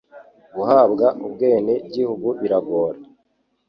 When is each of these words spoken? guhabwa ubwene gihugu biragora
guhabwa 0.55 1.07
ubwene 1.25 1.73
gihugu 1.93 2.27
biragora 2.41 2.99